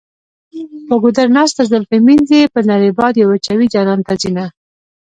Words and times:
په 0.87 0.95
ګودر 1.01 1.27
ناسته 1.37 1.61
زلفې 1.71 1.97
مینځي 2.05 2.41
په 2.53 2.59
نري 2.69 2.91
باد 2.99 3.13
یې 3.19 3.25
وچوي 3.31 3.67
جانان 3.73 3.99
ته 4.07 4.13
ځینه. 4.21 4.45